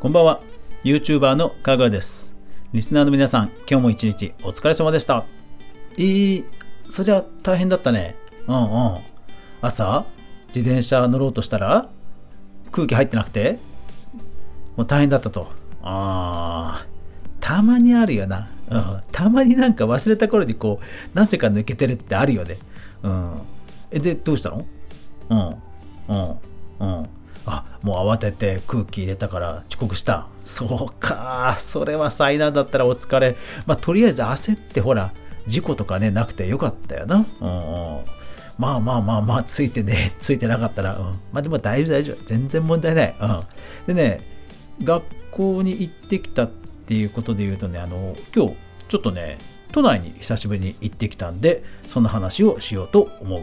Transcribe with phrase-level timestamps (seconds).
[0.00, 0.40] こんばんは。
[0.82, 2.34] YouTuber のかぐわです。
[2.72, 5.26] リスナーの皆さん今日も一日お疲れ様でした。
[5.98, 6.44] えー、
[6.88, 8.16] そりゃ大変だったね。
[8.46, 8.98] うんうん。
[9.60, 10.06] 朝
[10.46, 11.90] 自転車乗ろうとしたら
[12.72, 13.58] 空気入ってなくて
[14.74, 15.48] もう大変だったと。
[15.82, 22.56] あーたまにあるよな、うん、たまになんか忘れた頃にこうなぜか抜けてるってあるよね。
[23.02, 23.42] うん。
[23.90, 24.64] えでどうしたの？
[25.28, 25.38] うん。
[26.08, 26.38] うん。
[26.80, 27.08] うん
[27.50, 30.26] あもう慌てて空気入れたから遅刻した。
[30.44, 31.56] そうか。
[31.58, 33.36] それは災難だったらお疲れ。
[33.66, 35.12] まあとりあえず焦ってほら
[35.46, 37.26] 事故とかねなくてよかったよな。
[37.40, 38.04] うんうん。
[38.58, 42.16] まあまあまあまあついてね ついてなかったら、うん、まあでも大丈夫大丈夫。
[42.26, 43.26] 全然問題ない、う
[43.92, 44.20] ん、でね
[44.84, 46.50] 学校に行ってきたっ
[46.86, 48.54] ていうことで言うとねあの今日
[48.88, 49.38] ちょっとね
[49.72, 53.42] 都内に久しぶりに行ってきたんでその話をしようと思う。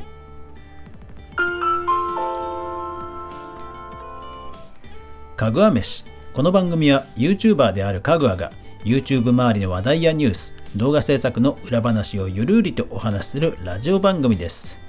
[5.38, 8.52] かぐわ飯この番組は YouTuber であるかぐわが
[8.83, 14.80] YouTube 周りの話題やニュース動画制作の裏話をゆるりとお話しするラジオ番組です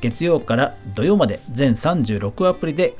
[0.00, 2.94] 月曜から土曜まで全36アプリで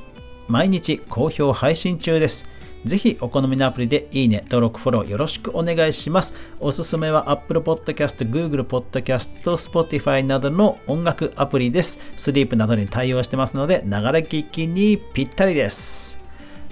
[0.47, 2.47] 毎日好評配信中です
[2.85, 6.33] ぜひお好みのアプリでいいね、登録、フォローよろしくお願いします。
[6.59, 11.97] おすすめは Apple Podcast、Google Podcast、Spotify などの音楽アプリです。
[12.17, 16.22] スリープなどに対応してますので、ながら聞きにぴったりです。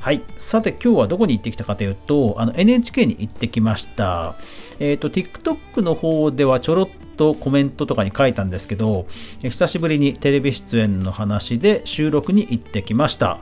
[0.02, 0.24] はい。
[0.36, 4.34] さて、今日はどこに行ってきたかというと、あの NHK に行ってきました。
[4.80, 9.06] えっ、ー、と、TikTok の方ではちょろっとコメントとかに書いたんですけど、
[9.44, 13.38] 久しぶりにテレビ出演の話で収録に行ってきました。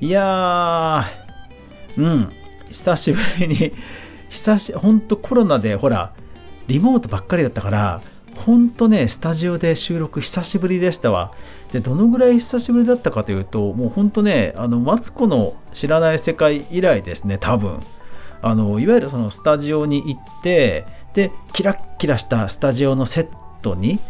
[0.00, 2.32] いやー、うん、
[2.70, 3.72] 久しぶりに、
[4.30, 6.14] 久し、ほんとコロナで、ほら、
[6.66, 8.00] リモートばっかりだったから、
[8.36, 11.30] ほんとね、スタジオで収録久しぶりでしたわ。
[11.72, 17.80] でどのぐらい久しぶりだったかというともうほんとねあのマツコの知らない世界以来ですね多分
[18.42, 23.28] あのいわゆるそのスタジオに行ってでキラッキラしたスタジオのセッ
[23.62, 24.00] トに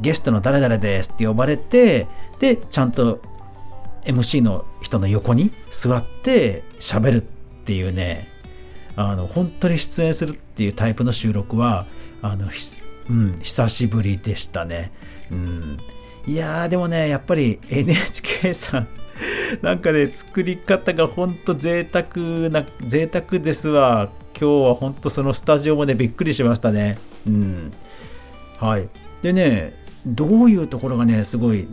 [0.00, 2.06] ゲストの誰々ですって呼ばれて
[2.38, 3.20] でちゃんと
[4.04, 7.20] MC の人の横に座って喋るっ
[7.64, 8.28] ていうね
[8.96, 11.86] あの本当に出演するっていうタイプの収録は
[12.20, 12.48] あの、
[13.10, 14.92] うん、久しぶりでしたね。
[15.30, 15.78] うん
[16.26, 18.88] いやーでもねやっぱり NHK さん
[19.60, 22.04] なんかね作り方がほんと贅沢
[22.48, 24.08] な贅沢ですわ。
[24.38, 26.98] 今日はほんとそのスタジオもねびっくりしましたね。
[27.26, 27.72] うん。
[28.58, 28.88] はい。
[29.20, 29.74] でね
[30.06, 31.68] どういうところがねすごい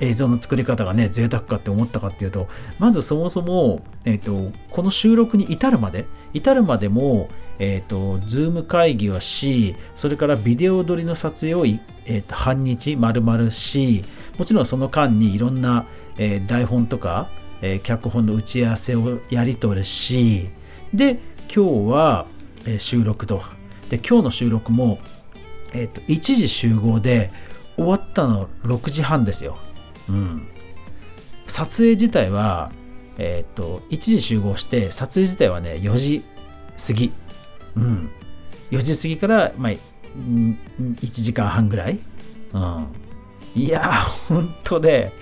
[0.00, 2.48] 映像の作り方がね贅沢かって思ったかっていうと
[2.78, 14.04] まずそもそも、えーと、この収録に至るまで至るまでも、えーと、ズーム会議をしそれからビデオ撮りの撮影を、えーと、半日丸々し
[14.38, 15.86] もちろんその間にいろんな、
[16.18, 17.28] えー、台本とか、
[17.62, 20.50] えー、脚本の打ち合わせをやり取りし
[20.92, 21.20] で
[21.54, 22.26] 今日は、
[22.66, 23.42] えー、収録と。
[23.90, 24.98] で今日の収録も、
[25.72, 27.30] えー、と1時集合で
[27.76, 29.58] 終わったの6時半ですよ。
[30.08, 30.48] うん、
[31.46, 32.72] 撮影自体は、
[33.18, 36.24] えっ、と1時集合して撮影自体はね4時
[36.86, 37.12] 過ぎ、
[37.76, 38.10] うん、
[38.70, 40.56] 4時過ぎから、まあ、1
[41.10, 41.98] 時間半ぐらい、
[42.52, 42.88] うん、
[43.54, 43.92] いや
[44.28, 45.12] ほんとね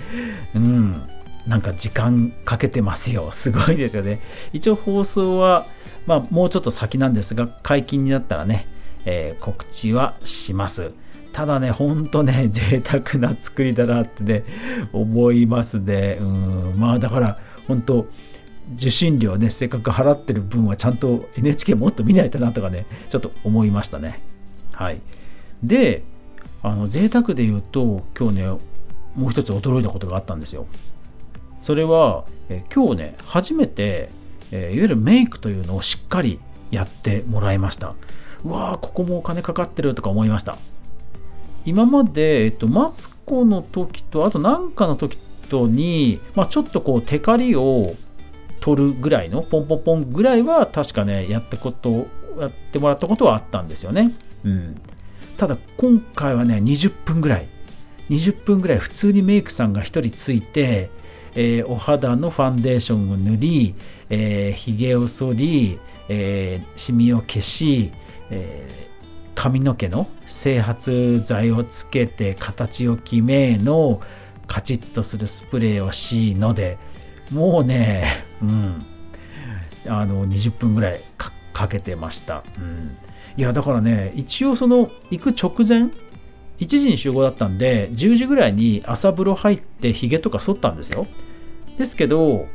[0.55, 1.09] うん。
[1.47, 3.31] なんか時間かけてますよ。
[3.33, 4.21] すごいですよね。
[4.53, 5.67] 一応放送は、
[6.07, 8.69] まあ、もうちょっと先なんですが解禁になったらね、
[9.05, 10.95] えー、告知はします。
[11.33, 14.45] ただね、ほんとね、 贅沢な作りだなってね、
[14.93, 16.19] 思いますね。
[16.21, 18.07] うん、まあだから、本当
[18.75, 24.21] 受信料ね、せっかく払ってる分はちゃんと NHK もっと見ないとなとかね、ちょっと思いましたね。
[24.72, 25.00] はい。
[25.62, 26.03] で、
[26.62, 28.47] あの、贅沢で言うと、今日ね、
[29.16, 30.66] もう一つ驚いたことがあったんですよ。
[31.60, 34.10] それは、え今日ね、初めて、
[34.50, 36.41] えいわゆるメイクというのをしっかり
[36.71, 37.94] やってもらいました。
[38.44, 40.56] うわー、ここもお金かかってるとか思いました。
[41.65, 45.16] 今まで、えっと、マツコの時とあと何かの時
[45.48, 47.95] とに、まあ、ちょっとこうテカリを
[48.62, 52.06] 取るぐらいのポンポンポンぐらいは確かねやったこと
[52.38, 54.12] やってもらったことはあったんですよね、
[54.44, 54.80] うん、
[55.36, 57.48] ただ今回はね20分ぐらい。
[58.10, 60.91] 20分ぐらい普通にメイクさんが1人ついて、
[61.34, 63.74] えー、お肌のファンデーションを塗り、
[64.10, 65.78] えー、髭を剃り、
[66.09, 67.92] えー、シミを消し、
[68.30, 68.92] えー
[69.34, 74.00] 髪の毛の整髪剤をつけて形を決めの
[74.47, 76.78] カチッとするスプレーをしので
[77.33, 78.84] もうね、うん、
[79.89, 81.01] あの20分ぐらい
[81.53, 82.97] かけてました、うん、
[83.37, 85.91] いやだからね一応その行く直前
[86.61, 91.07] 1時に集合だったんで10時ぐらいに朝風呂入ってヒゲとか剃ったんですよ。
[91.77, 92.47] ですけど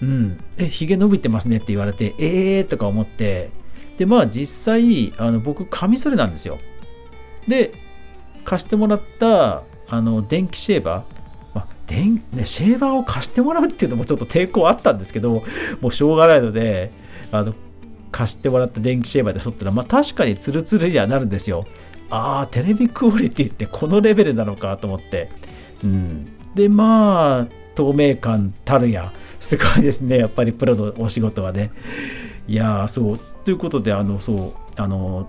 [0.00, 0.42] うん。
[0.56, 3.50] えひげ伸びてますねって言われてえー、とか思って
[3.98, 6.58] でまあ実際あの僕カミソリなんですよ。
[7.46, 7.72] で
[8.44, 11.21] 貸してもらったあの電気シェーバー、
[11.92, 15.44] 電ね、シェーバーを貸してもらうっていうのもちょっと抵抗あったんですけど
[15.80, 16.90] もうしょうがないので
[17.30, 17.54] あの
[18.10, 21.66] 貸してもらった電気シェーバーで剃ったら、まあ、確かにツルツルにはなるんですよ。
[22.10, 25.30] ああテレビクオリティってこのレベルなのかと思って、
[25.82, 30.18] うん、でまあ透明感たるやすごいですね。
[30.18, 31.70] やっぱりプロのお仕事はね。
[32.46, 33.18] いやそう。
[33.18, 35.28] ということであのそうあの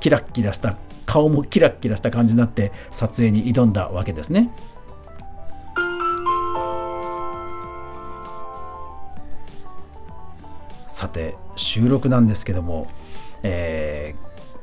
[0.00, 0.76] キラッキラした
[1.06, 4.50] 顔もキラッキラした感じになって撮影に挑んだわけですね。
[11.00, 12.86] さて収録なんですけども、
[13.42, 14.14] え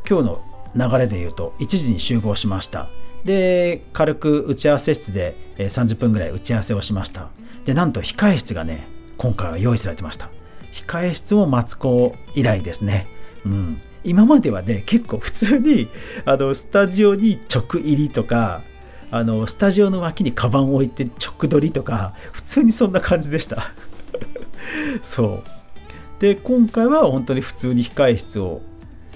[0.04, 0.40] ー、今日
[0.76, 2.90] の流れで言うと1時に集合しました。
[3.26, 7.30] で軽く打ち合わせ室で30分ぐらい打ち合わせをしました。
[7.66, 8.88] でなんと控え室がね
[9.18, 10.30] 今回は用意されてました。
[10.74, 13.08] 控え室もマツコ以来ですね。
[13.44, 13.82] うん。
[14.04, 15.88] 今まではね結構普通に
[16.24, 18.62] あのスタジオに直入りとか
[19.10, 23.72] あのスタジオの脇にカバンを置いて直撮りとか普通にそんな感じでした。
[25.02, 25.57] そう。
[26.20, 28.62] で今回は本当に普通に控え室を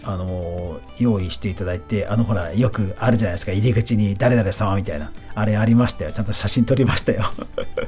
[0.04, 3.52] あの用意していただいてあのほらよくあるじゃないですか。
[3.52, 5.12] 入り口に誰々様みたいな。
[5.34, 6.12] あれありましたよ。
[6.12, 7.24] ちゃんと写真撮りましたよ。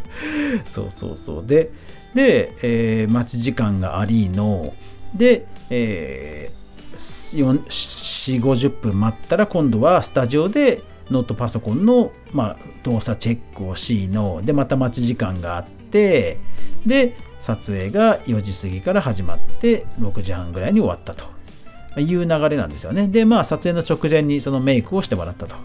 [0.66, 1.46] そうそうそう。
[1.46, 1.72] で
[2.14, 4.74] で、えー、待ち時間がありの
[5.16, 6.64] で、えー
[6.98, 16.40] 4 50分待ったら今度はスタジオでノートパソコンの、まあ、動作チェックをしのでまた待ち時間があってて
[16.86, 21.32] で撮影が4時過ぎから始まって6時半ぐらいに終わったと。
[21.96, 23.08] いう流れなんですよね。
[23.08, 25.56] でまあ撮影の直前にそのメイクをしてもらったと。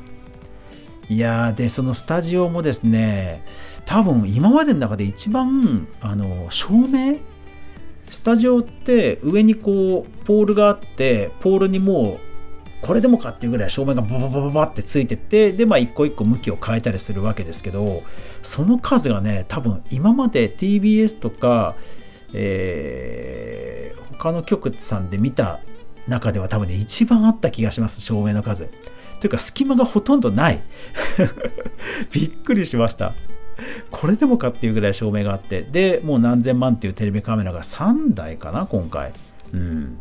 [1.09, 3.43] いやーでそのスタジオもですね
[3.87, 7.17] 多分今までの中で一番あの照明？
[8.11, 12.28] スタジオって上にこうポールがあってポールにもう
[12.81, 18.03] これでもかっていうぐらい照明がバババババってついてってでまあ一個一個向きを変えたりするわけですけど
[18.43, 21.75] その数がね多分今まで TBS とか、
[22.33, 25.61] えー、他の局さんで見た
[26.07, 28.69] 中では多分ね一番あった気がします照明の数。
[29.21, 30.61] というか隙間がほとんどない。
[32.13, 33.15] びっくりしました。
[33.91, 35.63] これでもかっていうぐらい照明があって。
[35.63, 39.13] でもう何千万っていうテレビカメラが3台かな今回、
[39.53, 39.99] うん、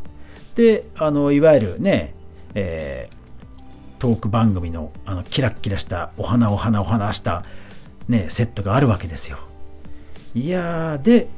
[0.56, 2.13] であのいわゆるね、
[2.59, 7.44] えー、トーク番組のあのキラッキラしたお花お花お花した、
[8.07, 9.38] ね、セットがあるわけですよ。
[10.33, 11.30] いやーで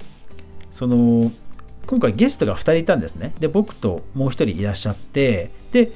[0.71, 1.29] その
[1.87, 3.33] 今回ゲストが2人いたんですね。
[3.39, 5.91] で僕ともう1人いらっしゃってで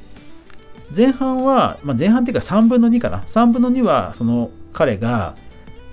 [0.96, 3.20] 前半は、まあ、前半っていうか3分の2かな。
[3.20, 5.36] 3分の2はその彼が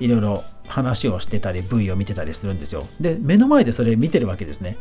[0.01, 2.85] いろいろ話をしてたり V を見てたりするんですよ。
[3.01, 4.77] で目の前でそれ見てるわけですね。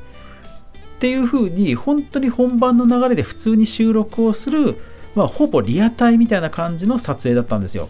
[1.00, 4.76] っていう風に本当に本番の流れで普通に収録をする、
[5.16, 7.88] まあ、ほぼリアタイみたいな感じの撮影だったんですよ。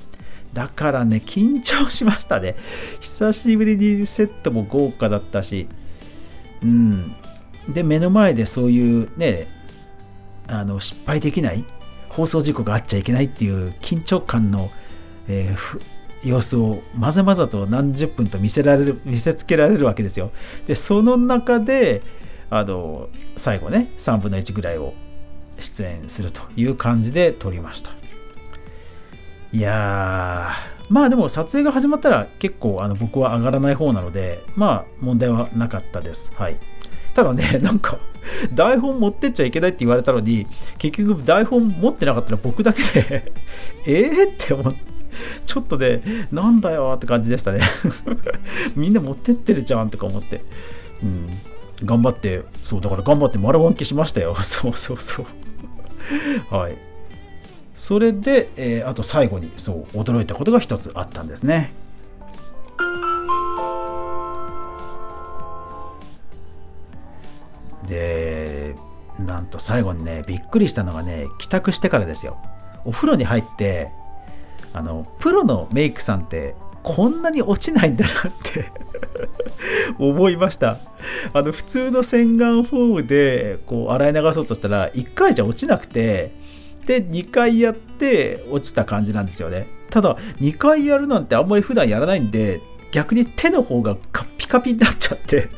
[0.53, 2.56] だからね緊張しましたね。
[3.01, 5.67] 久しぶりにセットも豪華だったし。
[6.61, 7.15] うん。
[7.67, 9.47] で目の前でそういうね
[10.47, 11.65] あの失敗できない
[12.09, 14.69] 放送事故があっちゃいけないっていう緊張感の、
[15.27, 20.31] えー、様子をまざまざと何十分と見せられる見せつけられるわけですよ。
[20.67, 22.03] でその中で
[22.50, 24.94] あの最後ね3分の1ぐらいを
[25.60, 27.91] 出演するという感じで撮りました。
[29.51, 36.32] いやーまあでも撮影が始まったら結構あの僕は上がらない方なのでまあ問題はなかったです。
[36.36, 36.58] はい。
[37.13, 37.98] ただね、 なんか
[38.53, 43.32] 台本持ってっちゃいけないって言われたのに結局台本持ってなかったら僕だけで
[43.86, 44.79] ええって思って。
[45.46, 46.01] ちょっとね、
[46.32, 47.62] なんだよって感じでしたね
[48.75, 50.44] みんな持ってってるじゃんとか思って。
[51.03, 51.27] うん。
[51.83, 54.36] 頑張って、そう、だから頑張って丸暗記しましたよ。
[54.43, 56.55] そうそうそう。
[56.55, 56.77] はい。
[57.75, 61.71] それで、えー、あと最後に、そう、驚いたことが一つあったんですね。
[67.88, 68.75] で、
[69.17, 72.38] なんと最後にね、びっくりしたのがね、帰宅してからですよ。
[72.86, 73.91] お風呂に入って、
[74.74, 78.71] あのプロのメイクさんってこんなに落ちないんだなって
[79.98, 80.77] 思いました
[81.34, 86.32] あの普通の洗顔フォームでこう洗い流そうとしたら1回じゃ落ちなくて
[86.86, 89.68] で2回やって落ちた感じなんですよね。
[89.89, 92.62] ただ2回やるなんてあんまり普段やらないんで
[92.92, 95.50] 逆に手の方がカピカピになっちゃって。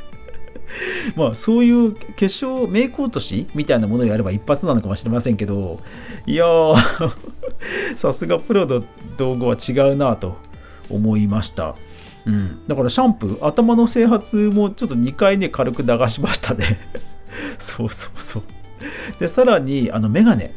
[1.16, 5.82] まあそういう化粧メイク落としみたいなものをやれば一発なのかもしれませんけど
[6.26, 6.46] いや
[7.96, 8.84] さすがプロの
[9.18, 10.38] 道具は違うなと
[10.90, 11.76] 思いました。
[12.26, 16.78] うん、だからシャンプー頭の整髪もちょっと2回ね軽く流しましたね。
[17.60, 18.44] そうそうそう。
[19.20, 20.54] でさらにあのメガネ。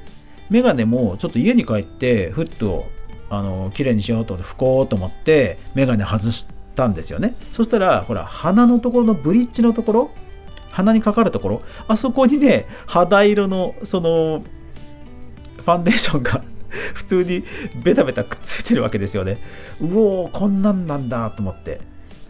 [0.50, 2.85] メガネもちょっと家に帰ってふっと
[3.30, 7.35] あの綺麗にしようと思って拭こうと思ってメガネ外したんですよね。
[7.52, 10.11] そしたらほら鼻のところのブリッジのところ
[10.71, 14.42] 鼻にかかるところあそこにね肌色のその
[15.56, 16.44] ファンデーションが
[16.95, 17.45] 普通に
[17.83, 19.38] ベタベタくっついてるわけですよね。
[19.81, 21.81] うおーこんなんなんだと思って。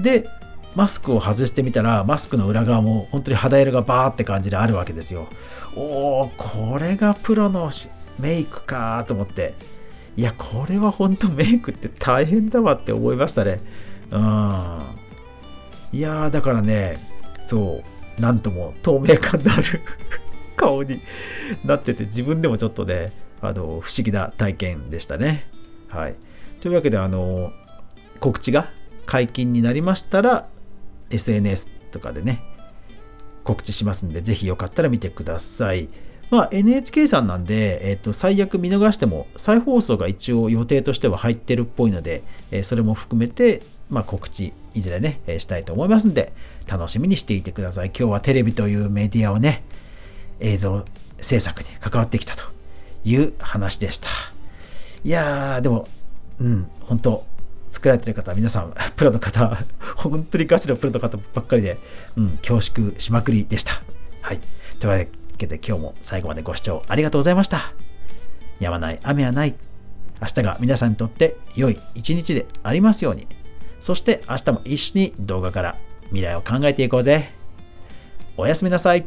[0.01, 0.27] で
[0.75, 5.29] マスクを外してみたらマスクの裏側も本当に肌色がバーって感じであるわけですよ。
[5.77, 5.81] お
[6.23, 7.71] おこれがプロの
[8.19, 9.55] メイクかと思って。
[10.17, 13.61] いやこれは本当メイクって大変だわって思いましたね。
[14.11, 14.81] うん。
[15.93, 16.99] いやーだからね
[17.47, 17.83] そ
[18.19, 19.81] うなんとも透明感のある
[20.57, 21.01] 顔に
[21.65, 23.13] なってて自分でもちょっとね
[23.49, 25.47] あの不思議な体験でしたね。
[25.89, 26.17] はい、
[26.61, 27.53] というわけであの
[28.21, 28.69] 告知が
[29.07, 30.47] 解禁になりましたら
[31.11, 32.41] SNS とかでね
[33.45, 35.89] 告知しますんでぜひよかったら見てください。
[36.31, 46.33] まあ、NHK さんなんで、えーと、最悪見逃しても再放送が一応予定としては入ってるっぽいので、え、それも含めて、まあ、告知いずれね、え、したいと思いますんで
[46.67, 47.89] 楽しみにしていてください。
[47.89, 49.63] 今日はテレビというメディアをね
[50.41, 50.85] 映像
[51.21, 52.54] 制作に関わってきたと
[53.05, 54.09] いう話でした。
[55.05, 55.87] いやー、でも、
[56.41, 57.27] うん、本当
[57.73, 59.65] 作られてる方、皆さん、 プロの方、
[59.97, 61.79] 本当にガチのプロの方ばっかりで、
[62.17, 63.83] うん、恐縮しまくりでした。
[64.23, 64.41] はい。
[64.79, 65.07] というわ
[65.37, 67.73] けで、今日も最後までご視聴ありがとうございました。
[68.61, 69.55] やまない雨はない。
[70.21, 73.27] 明日が皆さんにとって良い一日でありますように。
[73.81, 77.33] そして明日も一緒に動画から未来を考えていこうぜ。
[78.37, 79.05] おやすみなさい。